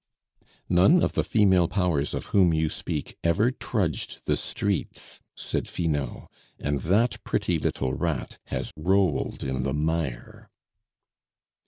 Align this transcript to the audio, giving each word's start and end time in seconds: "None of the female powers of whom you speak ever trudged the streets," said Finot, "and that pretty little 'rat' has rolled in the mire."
"None 0.67 1.03
of 1.03 1.11
the 1.13 1.23
female 1.23 1.67
powers 1.67 2.15
of 2.15 2.25
whom 2.33 2.55
you 2.55 2.69
speak 2.69 3.19
ever 3.23 3.51
trudged 3.51 4.25
the 4.25 4.35
streets," 4.35 5.19
said 5.35 5.67
Finot, 5.67 6.27
"and 6.57 6.81
that 6.81 7.23
pretty 7.23 7.59
little 7.59 7.93
'rat' 7.93 8.39
has 8.45 8.73
rolled 8.75 9.43
in 9.43 9.61
the 9.61 9.75
mire." 9.75 10.49